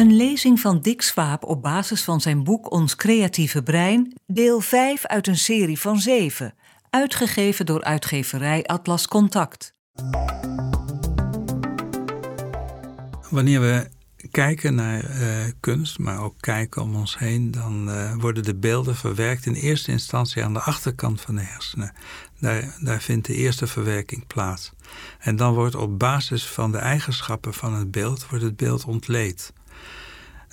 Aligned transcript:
Een 0.00 0.16
lezing 0.16 0.60
van 0.60 0.80
Dick 0.80 1.02
Swaap 1.02 1.44
op 1.44 1.62
basis 1.62 2.02
van 2.02 2.20
zijn 2.20 2.44
boek 2.44 2.70
Ons 2.70 2.96
creatieve 2.96 3.62
brein, 3.62 4.14
deel 4.26 4.60
5 4.60 5.06
uit 5.06 5.26
een 5.26 5.38
serie 5.38 5.78
van 5.78 5.98
7, 5.98 6.54
uitgegeven 6.90 7.66
door 7.66 7.84
uitgeverij 7.84 8.64
Atlas 8.64 9.08
Contact. 9.08 9.74
Wanneer 13.30 13.60
we 13.60 13.88
kijken 14.30 14.74
naar 14.74 15.04
uh, 15.04 15.28
kunst, 15.60 15.98
maar 15.98 16.20
ook 16.20 16.34
kijken 16.40 16.82
om 16.82 16.96
ons 16.96 17.18
heen, 17.18 17.50
dan 17.50 17.88
uh, 17.88 18.14
worden 18.16 18.42
de 18.42 18.54
beelden 18.54 18.96
verwerkt 18.96 19.46
in 19.46 19.54
eerste 19.54 19.90
instantie 19.90 20.44
aan 20.44 20.54
de 20.54 20.60
achterkant 20.60 21.20
van 21.20 21.34
de 21.34 21.42
hersenen. 21.42 21.92
Daar, 22.38 22.76
daar 22.80 23.00
vindt 23.00 23.26
de 23.26 23.34
eerste 23.34 23.66
verwerking 23.66 24.26
plaats. 24.26 24.72
En 25.18 25.36
dan 25.36 25.54
wordt 25.54 25.74
op 25.74 25.98
basis 25.98 26.46
van 26.46 26.72
de 26.72 26.78
eigenschappen 26.78 27.54
van 27.54 27.74
het 27.74 27.90
beeld, 27.90 28.28
wordt 28.28 28.44
het 28.44 28.56
beeld 28.56 28.84
ontleed. 28.84 29.52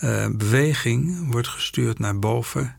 Uh, 0.04 0.27
beweging 0.31 1.31
wordt 1.31 1.48
gestuurd 1.48 1.99
naar 1.99 2.20
boven, 2.20 2.75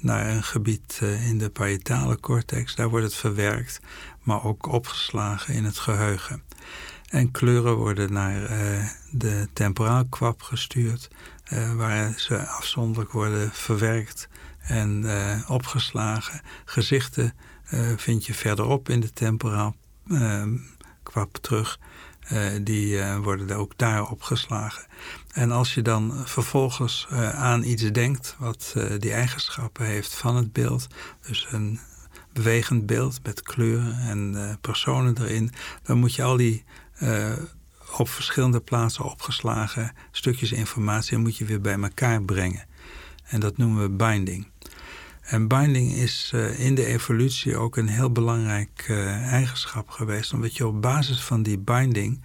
naar 0.00 0.28
een 0.28 0.42
gebied 0.42 1.00
in 1.02 1.38
de 1.38 1.50
parietale 1.50 2.20
cortex. 2.20 2.74
Daar 2.74 2.88
wordt 2.88 3.04
het 3.04 3.14
verwerkt, 3.14 3.80
maar 4.22 4.44
ook 4.44 4.66
opgeslagen 4.66 5.54
in 5.54 5.64
het 5.64 5.78
geheugen. 5.78 6.42
En 7.08 7.30
kleuren 7.30 7.74
worden 7.74 8.12
naar 8.12 8.40
de 9.10 9.48
temporaalkwap 9.52 10.42
gestuurd, 10.42 11.08
uh, 11.52 11.74
waar 11.74 12.14
ze 12.16 12.46
afzonderlijk 12.46 13.12
worden 13.12 13.50
verwerkt 13.52 14.28
en 14.58 15.04
opgeslagen. 15.48 16.40
Gezichten 16.64 17.34
vind 17.96 18.26
je 18.26 18.34
verderop 18.34 18.88
in 18.88 19.00
de 19.00 19.12
temporaalkwap 19.12 21.36
terug. 21.40 21.78
Die 22.62 23.02
worden 23.02 23.56
ook 23.56 23.72
daar 23.76 24.10
opgeslagen. 24.10 24.86
En 25.32 25.50
als 25.50 25.74
je 25.74 25.82
dan 25.82 26.22
vervolgens 26.24 27.06
aan 27.32 27.62
iets 27.62 27.92
denkt 27.92 28.36
wat 28.38 28.74
die 28.98 29.12
eigenschappen 29.12 29.86
heeft 29.86 30.14
van 30.14 30.36
het 30.36 30.52
beeld, 30.52 30.86
dus 31.26 31.46
een 31.50 31.80
bewegend 32.32 32.86
beeld 32.86 33.20
met 33.22 33.42
kleuren 33.42 33.98
en 33.98 34.58
personen 34.60 35.18
erin, 35.18 35.52
dan 35.82 35.98
moet 35.98 36.14
je 36.14 36.22
al 36.22 36.36
die 36.36 36.64
uh, 37.02 37.32
op 37.96 38.08
verschillende 38.08 38.60
plaatsen 38.60 39.04
opgeslagen 39.04 39.92
stukjes 40.10 40.52
informatie 40.52 41.18
moet 41.18 41.36
je 41.36 41.44
weer 41.44 41.60
bij 41.60 41.80
elkaar 41.80 42.22
brengen. 42.22 42.64
En 43.24 43.40
dat 43.40 43.56
noemen 43.56 43.82
we 43.82 43.88
binding. 43.90 44.48
En 45.26 45.48
binding 45.48 45.92
is 45.92 46.32
uh, 46.34 46.60
in 46.60 46.74
de 46.74 46.86
evolutie 46.86 47.56
ook 47.56 47.76
een 47.76 47.88
heel 47.88 48.10
belangrijk 48.10 48.86
uh, 48.90 49.32
eigenschap 49.32 49.88
geweest, 49.88 50.32
omdat 50.32 50.56
je 50.56 50.66
op 50.66 50.82
basis 50.82 51.22
van 51.22 51.42
die 51.42 51.58
binding 51.58 52.20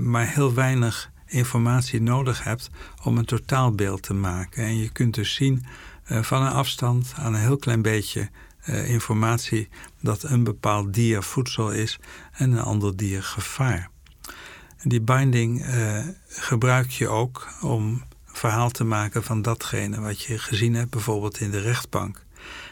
maar 0.00 0.28
heel 0.28 0.54
weinig 0.54 1.10
informatie 1.26 2.02
nodig 2.02 2.44
hebt 2.44 2.70
om 3.02 3.18
een 3.18 3.24
totaalbeeld 3.24 4.02
te 4.02 4.14
maken. 4.14 4.64
En 4.64 4.78
je 4.78 4.88
kunt 4.88 5.14
dus 5.14 5.34
zien 5.34 5.64
van 6.04 6.42
een 6.42 6.52
afstand 6.52 7.12
aan 7.16 7.34
een 7.34 7.40
heel 7.40 7.56
klein 7.56 7.82
beetje 7.82 8.30
informatie 8.86 9.68
dat 10.00 10.22
een 10.22 10.44
bepaald 10.44 10.94
dier 10.94 11.22
voedsel 11.22 11.70
is 11.70 11.98
en 12.32 12.52
een 12.52 12.62
ander 12.62 12.96
dier 12.96 13.22
gevaar. 13.22 13.90
En 14.78 14.88
die 14.88 15.00
binding 15.00 15.66
gebruik 16.28 16.90
je 16.90 17.08
ook 17.08 17.48
om 17.60 18.02
verhaal 18.32 18.70
te 18.70 18.84
maken 18.84 19.22
van 19.22 19.42
datgene 19.42 20.00
wat 20.00 20.22
je 20.22 20.38
gezien 20.38 20.74
hebt, 20.74 20.90
bijvoorbeeld 20.90 21.40
in 21.40 21.50
de 21.50 21.60
rechtbank. 21.60 22.24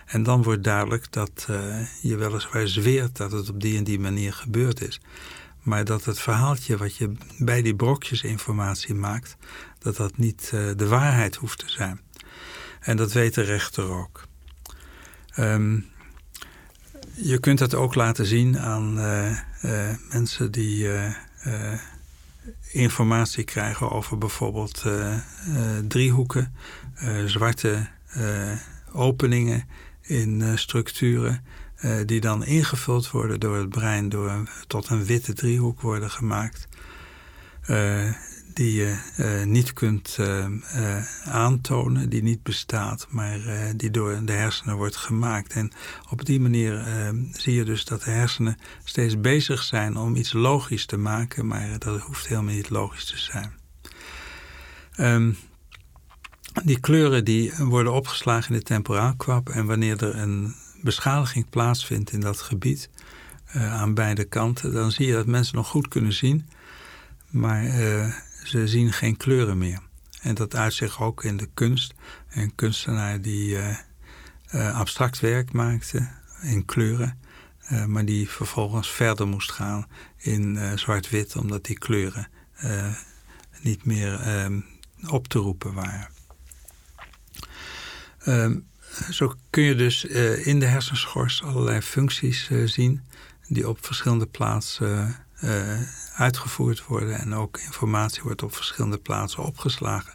En 0.06 0.22
dan 0.22 0.42
wordt 0.42 0.64
duidelijk 0.64 1.12
dat 1.12 1.46
uh, 1.50 1.86
je 2.00 2.16
weliswaar 2.16 2.68
zweert 2.68 3.16
dat 3.16 3.32
het 3.32 3.48
op 3.48 3.60
die 3.60 3.76
en 3.76 3.84
die 3.84 3.98
manier 3.98 4.32
gebeurd 4.32 4.80
is. 4.82 5.00
Maar 5.62 5.84
dat 5.84 6.04
het 6.04 6.18
verhaaltje 6.18 6.76
wat 6.76 6.96
je 6.96 7.12
bij 7.38 7.62
die 7.62 7.74
brokjes 7.74 8.22
informatie 8.22 8.94
maakt, 8.94 9.36
dat 9.78 9.96
dat 9.96 10.16
niet 10.16 10.50
uh, 10.54 10.70
de 10.76 10.86
waarheid 10.86 11.36
hoeft 11.36 11.58
te 11.58 11.68
zijn. 11.68 12.00
En 12.80 12.96
dat 12.96 13.12
weet 13.12 13.34
de 13.34 13.42
rechter 13.42 13.90
ook. 13.90 14.26
Um, 15.38 15.86
je 17.14 17.38
kunt 17.38 17.58
dat 17.58 17.74
ook 17.74 17.94
laten 17.94 18.26
zien 18.26 18.58
aan 18.58 18.98
uh, 18.98 19.94
mensen 20.10 20.52
die 20.52 20.88
informatie 22.72 23.44
krijgen 23.44 23.90
over 23.90 24.18
bijvoorbeeld 24.18 24.84
driehoeken, 25.88 26.54
zwarte 27.26 27.88
openingen 28.92 29.64
in 30.00 30.58
structuren, 30.58 31.44
die 32.06 32.20
dan 32.20 32.44
ingevuld 32.44 33.10
worden 33.10 33.40
door 33.40 33.56
het 33.56 33.68
brein, 33.68 34.08
door 34.08 34.48
tot 34.66 34.88
een 34.88 35.04
witte 35.04 35.32
driehoek 35.32 35.80
worden 35.80 36.10
gemaakt 36.10 36.68
die 38.54 38.72
je 38.72 38.98
uh, 39.18 39.44
niet 39.44 39.72
kunt 39.72 40.16
uh, 40.20 40.46
uh, 40.76 41.28
aantonen, 41.28 42.08
die 42.08 42.22
niet 42.22 42.42
bestaat, 42.42 43.06
maar 43.10 43.38
die 43.76 43.90
door 43.90 44.24
de 44.24 44.32
hersenen 44.32 44.76
wordt 44.76 44.96
gemaakt. 44.96 45.52
En 45.52 45.72
op 46.10 46.24
die 46.24 46.40
manier 46.40 46.84
zie 47.32 47.54
je 47.54 47.64
dus 47.64 47.84
dat 47.84 48.02
de 48.02 48.10
hersenen 48.10 48.56
steeds 48.84 49.20
bezig 49.20 49.62
zijn 49.62 49.96
om 49.96 50.16
iets 50.16 50.32
logisch 50.32 50.86
te 50.86 50.96
maken, 50.96 51.46
maar 51.46 51.78
dat 51.78 52.00
hoeft 52.00 52.26
helemaal 52.26 52.54
niet 52.54 52.70
logisch 52.70 53.04
te 53.04 53.18
zijn. 53.18 53.52
Um, 54.98 55.36
die 56.64 56.80
kleuren 56.80 57.24
die 57.24 57.52
worden 57.58 57.92
opgeslagen 57.92 58.52
in 58.52 58.58
de 58.58 58.64
temporaalkwap 58.64 59.48
en 59.48 59.66
wanneer 59.66 60.04
er 60.04 60.16
een 60.16 60.54
beschadiging 60.82 61.50
plaatsvindt 61.50 62.12
in 62.12 62.20
dat 62.20 62.40
gebied 62.40 62.90
aan 63.52 63.94
beide 63.94 64.24
kanten, 64.24 64.72
dan 64.72 64.92
zie 64.92 65.06
je 65.06 65.12
dat 65.12 65.26
mensen 65.26 65.56
nog 65.56 65.68
goed 65.68 65.88
kunnen 65.88 66.12
zien, 66.12 66.48
maar 67.30 67.64
ze 68.44 68.68
zien 68.68 68.92
geen 68.92 69.16
kleuren 69.16 69.58
meer. 69.58 69.80
En 70.20 70.34
dat 70.34 70.54
uit 70.54 70.74
zich 70.74 71.02
ook 71.02 71.24
in 71.24 71.36
de 71.36 71.48
kunst. 71.54 71.94
Een 72.30 72.54
kunstenaar 72.54 73.20
die 73.20 73.48
uh, 73.48 73.76
uh, 74.54 74.78
abstract 74.78 75.20
werk 75.20 75.52
maakte 75.52 76.08
in 76.42 76.64
kleuren, 76.64 77.20
uh, 77.72 77.84
maar 77.84 78.04
die 78.04 78.28
vervolgens 78.28 78.90
verder 78.90 79.28
moest 79.28 79.52
gaan 79.52 79.86
in 80.16 80.78
zwart-wit, 80.78 81.36
omdat 81.36 81.64
die 81.64 81.78
kleuren 81.78 82.28
niet 83.62 83.84
meer 83.84 84.20
ehm, 84.20 84.60
op 85.06 85.28
te 85.28 85.38
roepen 85.38 85.74
waren. 85.74 86.08
Um, 88.26 88.66
zo 89.10 89.34
kun 89.50 89.62
je 89.62 89.74
dus 89.74 90.04
in 90.44 90.60
de 90.60 90.66
hersenschors 90.66 91.42
allerlei 91.42 91.80
functies 91.80 92.50
zien 92.64 93.02
die 93.48 93.68
op 93.68 93.84
verschillende 93.84 94.26
plaatsen 94.26 95.16
uh, 95.44 95.80
uitgevoerd 96.14 96.86
worden 96.86 97.18
en 97.18 97.34
ook 97.34 97.58
informatie 97.58 98.22
wordt 98.22 98.42
op 98.42 98.54
verschillende 98.54 98.98
plaatsen 98.98 99.42
opgeslagen. 99.42 100.14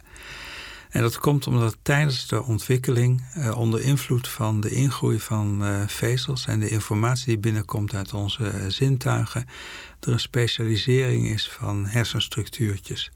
En 0.90 1.02
dat 1.02 1.18
komt 1.18 1.46
omdat 1.46 1.76
tijdens 1.82 2.26
de 2.26 2.42
ontwikkeling, 2.42 3.24
uh, 3.36 3.58
onder 3.58 3.80
invloed 3.80 4.28
van 4.28 4.60
de 4.60 4.70
ingroei 4.70 5.20
van 5.20 5.64
uh, 5.64 5.82
vezels 5.86 6.46
en 6.46 6.60
de 6.60 6.68
informatie 6.68 7.26
die 7.26 7.38
binnenkomt 7.38 7.94
uit 7.94 8.14
onze 8.14 8.52
zintuigen, 8.68 9.46
er 10.00 10.12
een 10.12 10.20
specialisering 10.20 11.28
is 11.28 11.50
van 11.50 11.86
hersenstructuurtjes. 11.86 13.10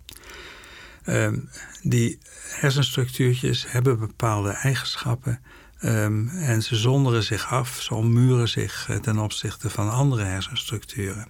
Ehm, 1.05 1.39
die 1.83 2.19
hersenstructuurtjes 2.49 3.65
hebben 3.69 3.99
bepaalde 3.99 4.51
eigenschappen 4.51 5.41
um, 5.83 6.29
en 6.29 6.63
ze 6.63 6.77
zonderen 6.77 7.23
zich 7.23 7.53
af, 7.53 7.81
ze 7.81 7.95
ommuren 7.95 8.49
zich 8.49 8.89
ten 9.01 9.19
opzichte 9.19 9.71
van 9.71 9.91
andere 9.91 10.25
hersenstructuren. 10.25 11.29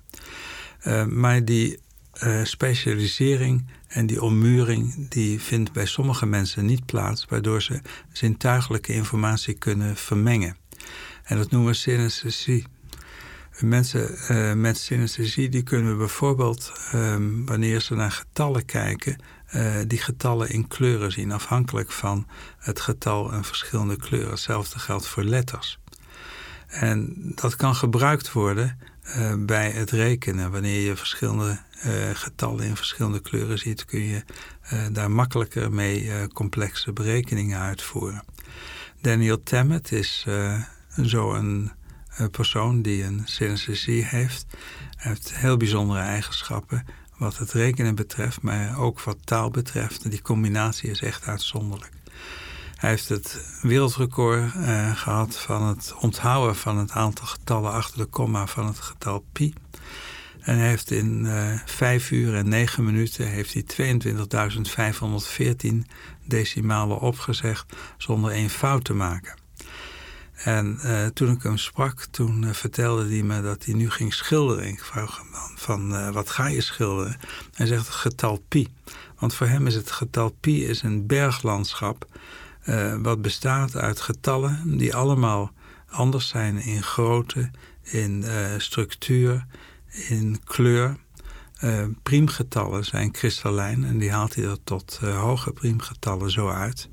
Uh, 0.86 1.04
maar 1.04 1.44
die 1.44 1.78
uh, 2.22 2.44
specialisering 2.44 3.66
en 3.88 4.06
die 4.06 4.22
ommuring 4.22 5.08
die 5.08 5.40
vindt 5.40 5.72
bij 5.72 5.86
sommige 5.86 6.26
mensen 6.26 6.64
niet 6.64 6.86
plaats, 6.86 7.26
waardoor 7.28 7.62
ze 7.62 7.80
zintuigelijke 8.12 8.92
informatie 8.92 9.54
kunnen 9.54 9.96
vermengen. 9.96 10.56
En 11.22 11.36
dat 11.36 11.50
noemen 11.50 11.70
we 11.70 11.76
synesthesie. 11.76 12.66
Mensen 13.60 14.16
uh, 14.30 14.52
met 14.52 14.78
synesthesie 14.78 15.48
die 15.48 15.62
kunnen 15.62 15.98
bijvoorbeeld, 15.98 16.72
um, 16.94 17.46
wanneer 17.46 17.80
ze 17.80 17.94
naar 17.94 18.10
getallen 18.10 18.64
kijken, 18.64 19.16
die 19.86 19.98
getallen 19.98 20.50
in 20.50 20.68
kleuren 20.68 21.12
zien, 21.12 21.32
afhankelijk 21.32 21.92
van 21.92 22.26
het 22.58 22.80
getal 22.80 23.32
en 23.32 23.44
verschillende 23.44 23.96
kleuren. 23.96 24.30
Hetzelfde 24.30 24.78
geldt 24.78 25.06
voor 25.06 25.22
letters. 25.22 25.78
En 26.66 27.16
dat 27.34 27.56
kan 27.56 27.74
gebruikt 27.74 28.32
worden 28.32 28.78
uh, 29.06 29.34
bij 29.38 29.70
het 29.70 29.90
rekenen. 29.90 30.50
Wanneer 30.50 30.80
je 30.80 30.96
verschillende 30.96 31.58
uh, 31.86 31.92
getallen 32.12 32.64
in 32.64 32.76
verschillende 32.76 33.20
kleuren 33.20 33.58
ziet, 33.58 33.84
kun 33.84 34.00
je 34.00 34.22
uh, 34.72 34.86
daar 34.92 35.10
makkelijker 35.10 35.72
mee 35.72 36.28
complexe 36.28 36.92
berekeningen 36.92 37.58
uitvoeren. 37.58 38.24
Daniel 39.00 39.42
Tammet 39.42 39.92
is 39.92 40.26
zo 41.02 41.34
een 41.34 41.72
persoon 42.30 42.82
die 42.82 43.04
een 43.04 43.22
synesthesie 43.24 44.04
heeft. 44.04 44.46
Hij 44.96 45.10
heeft 45.10 45.36
heel 45.36 45.56
bijzondere 45.56 46.00
eigenschappen 46.00 46.84
wat 47.16 47.38
het 47.38 47.52
rekenen 47.52 47.94
betreft, 47.94 48.42
maar 48.42 48.78
ook 48.78 49.00
wat 49.00 49.18
taal 49.24 49.50
betreft. 49.50 50.10
Die 50.10 50.22
combinatie 50.22 50.90
is 50.90 51.02
echt 51.02 51.26
uitzonderlijk. 51.26 51.92
Hij 52.80 52.90
heeft 52.90 53.08
het 53.08 53.58
wereldrecord 53.62 54.54
uh, 54.54 54.96
gehad 54.96 55.38
van 55.38 55.62
het 55.62 55.94
onthouden 55.98 56.56
van 56.56 56.78
het 56.78 56.90
aantal 56.90 57.26
getallen 57.26 57.72
achter 57.72 57.98
de 57.98 58.04
komma 58.04 58.46
van 58.46 58.66
het 58.66 58.80
getal 58.80 59.24
pi. 59.32 59.54
En 60.40 60.58
hij 60.58 60.68
heeft 60.68 60.90
in 60.90 61.24
uh, 61.24 61.58
vijf 61.64 62.10
uur 62.10 62.34
en 62.34 62.48
negen 62.48 62.84
minuten 62.84 63.26
heeft 63.26 63.54
hij 63.54 63.64
22.514 65.72 65.90
decimalen 66.24 66.98
opgezegd 66.98 67.76
zonder 67.96 68.30
één 68.30 68.50
fout 68.50 68.84
te 68.84 68.94
maken. 68.94 69.34
En 70.34 70.78
uh, 70.84 71.06
toen 71.06 71.30
ik 71.30 71.42
hem 71.42 71.58
sprak, 71.58 72.04
toen 72.10 72.54
vertelde 72.54 73.08
hij 73.08 73.22
me 73.22 73.42
dat 73.42 73.64
hij 73.64 73.74
nu 73.74 73.90
ging 73.90 74.14
schilderen. 74.14 74.66
Ik 74.66 74.84
vroeg 74.84 75.16
hem 75.16 75.30
dan 75.32 75.50
van, 75.54 76.12
wat 76.12 76.30
ga 76.30 76.46
je 76.46 76.60
schilderen? 76.60 77.16
Hij 77.54 77.66
zegt 77.66 77.88
getal 77.88 78.42
pi. 78.48 78.68
Want 79.18 79.34
voor 79.34 79.46
hem 79.46 79.66
is 79.66 79.74
het 79.74 79.90
getal 79.90 80.36
pi 80.40 80.66
is 80.66 80.82
een 80.82 81.06
berglandschap... 81.06 82.08
wat 83.02 83.22
bestaat 83.22 83.76
uit 83.76 84.00
getallen 84.00 84.76
die 84.78 84.94
allemaal 84.94 85.52
anders 85.88 86.28
zijn 86.28 86.58
in 86.58 86.82
grootte, 86.82 87.50
in 87.82 88.24
structuur, 88.58 89.46
in 90.08 90.40
kleur... 90.44 90.96
priemgetallen 92.02 92.84
zijn 92.84 93.10
kristallijn 93.10 93.84
en 93.84 93.98
die 93.98 94.10
haalt 94.10 94.34
hij 94.34 94.44
er 94.44 94.64
tot 94.64 94.96
hoge 94.96 95.52
priemgetallen 95.52 96.30
zo 96.30 96.48
uit... 96.48 96.88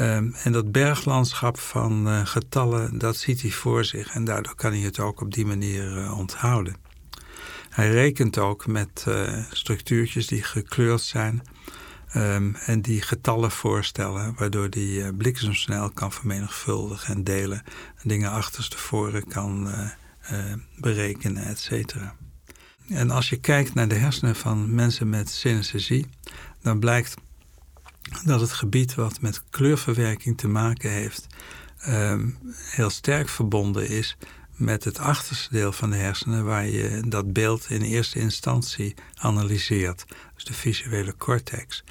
Um, 0.00 0.34
en 0.42 0.52
dat 0.52 0.72
berglandschap 0.72 1.58
van 1.58 2.08
uh, 2.08 2.26
getallen, 2.26 2.98
dat 2.98 3.16
ziet 3.16 3.42
hij 3.42 3.50
voor 3.50 3.84
zich. 3.84 4.14
En 4.14 4.24
daardoor 4.24 4.54
kan 4.54 4.72
hij 4.72 4.80
het 4.80 4.98
ook 4.98 5.20
op 5.20 5.34
die 5.34 5.46
manier 5.46 5.96
uh, 5.96 6.18
onthouden. 6.18 6.76
Hij 7.70 7.90
rekent 7.90 8.38
ook 8.38 8.66
met 8.66 9.04
uh, 9.08 9.44
structuurtjes 9.50 10.26
die 10.26 10.42
gekleurd 10.42 11.00
zijn. 11.00 11.42
Um, 12.16 12.54
en 12.54 12.80
die 12.80 13.02
getallen 13.02 13.50
voorstellen, 13.50 14.34
waardoor 14.36 14.66
hij 14.70 15.12
bliksemsnel 15.12 15.90
kan 15.90 16.12
vermenigvuldigen 16.12 17.14
en 17.14 17.24
delen. 17.24 17.62
En 17.96 18.08
dingen 18.08 18.30
achterstevoren 18.30 19.26
kan 19.26 19.68
berekenen, 20.76 21.44
et 21.44 21.58
cetera. 21.58 22.14
En 22.88 23.10
als 23.10 23.28
je 23.28 23.36
kijkt 23.36 23.74
naar 23.74 23.88
de 23.88 23.94
hersenen 23.94 24.36
van 24.36 24.74
mensen 24.74 25.08
met 25.08 25.30
synesthesie, 25.30 26.06
dan 26.62 26.78
blijkt 26.78 27.14
dat 28.24 28.40
het 28.40 28.52
gebied 28.52 28.94
wat 28.94 29.20
met 29.20 29.42
kleurverwerking 29.50 30.38
te 30.38 30.48
maken 30.48 30.90
heeft, 30.90 31.26
um, 31.88 32.38
heel 32.54 32.90
sterk 32.90 33.28
verbonden 33.28 33.88
is 33.88 34.16
met 34.56 34.84
het 34.84 34.98
achterste 34.98 35.48
deel 35.50 35.72
van 35.72 35.90
de 35.90 35.96
hersenen, 35.96 36.44
waar 36.44 36.66
je 36.66 37.02
dat 37.08 37.32
beeld 37.32 37.70
in 37.70 37.82
eerste 37.82 38.18
instantie 38.18 38.94
analyseert, 39.14 40.04
dus 40.34 40.44
de 40.44 40.52
visuele 40.52 41.16
cortex. 41.16 41.84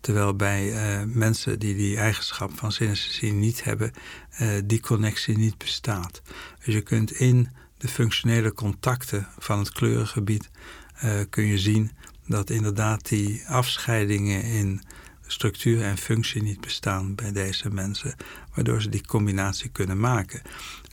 Terwijl 0.00 0.36
bij 0.36 0.66
uh, 0.66 1.02
mensen 1.06 1.58
die 1.58 1.74
die 1.74 1.96
eigenschap 1.96 2.58
van 2.58 2.72
synesthesie 2.72 3.32
niet 3.32 3.64
hebben, 3.64 3.92
uh, 4.40 4.48
die 4.64 4.80
connectie 4.80 5.38
niet 5.38 5.58
bestaat. 5.58 6.22
Dus 6.64 6.74
je 6.74 6.80
kunt 6.80 7.12
in 7.12 7.48
de 7.78 7.88
functionele 7.88 8.52
contacten 8.52 9.28
van 9.38 9.58
het 9.58 9.72
kleurengebied 9.72 10.50
uh, 11.04 11.20
kun 11.30 11.46
je 11.46 11.58
zien 11.58 11.90
dat 12.26 12.50
inderdaad 12.50 13.08
die 13.08 13.42
afscheidingen 13.46 14.42
in 14.42 14.82
structuur 15.32 15.82
en 15.82 15.98
functie 15.98 16.42
niet 16.42 16.60
bestaan 16.60 17.14
bij 17.14 17.32
deze 17.32 17.70
mensen, 17.70 18.14
waardoor 18.54 18.82
ze 18.82 18.88
die 18.88 19.06
combinatie 19.06 19.70
kunnen 19.70 20.00
maken. 20.00 20.42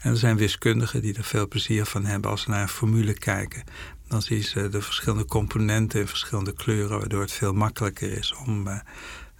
En 0.00 0.10
er 0.10 0.16
zijn 0.16 0.36
wiskundigen 0.36 1.02
die 1.02 1.14
er 1.14 1.24
veel 1.24 1.48
plezier 1.48 1.84
van 1.84 2.04
hebben 2.04 2.30
als 2.30 2.42
ze 2.42 2.50
naar 2.50 2.62
een 2.62 2.68
formule 2.68 3.14
kijken. 3.14 3.64
Dan 4.08 4.22
zien 4.22 4.42
ze 4.42 4.68
de 4.68 4.82
verschillende 4.82 5.24
componenten 5.24 6.00
in 6.00 6.06
verschillende 6.06 6.52
kleuren, 6.52 6.98
waardoor 6.98 7.20
het 7.20 7.32
veel 7.32 7.52
makkelijker 7.52 8.12
is 8.12 8.34
om 8.46 8.66
uh, 8.66 8.78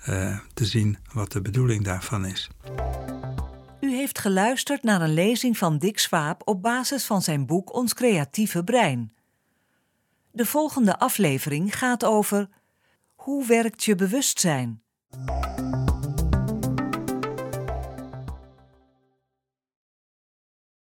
uh, 0.08 0.38
te 0.54 0.64
zien 0.64 0.98
wat 1.12 1.32
de 1.32 1.40
bedoeling 1.40 1.84
daarvan 1.84 2.26
is. 2.26 2.50
U 3.80 3.90
heeft 3.90 4.18
geluisterd 4.18 4.82
naar 4.82 5.00
een 5.00 5.14
lezing 5.14 5.58
van 5.58 5.78
Dick 5.78 5.98
Swaap 5.98 6.42
op 6.44 6.62
basis 6.62 7.04
van 7.04 7.22
zijn 7.22 7.46
boek 7.46 7.74
Ons 7.74 7.94
creatieve 7.94 8.64
brein. 8.64 9.12
De 10.32 10.46
volgende 10.46 10.98
aflevering 10.98 11.78
gaat 11.78 12.04
over 12.04 12.48
hoe 13.14 13.46
werkt 13.46 13.84
je 13.84 13.94
bewustzijn? 13.94 14.82
Thank 15.12 15.44
you. 15.44 15.49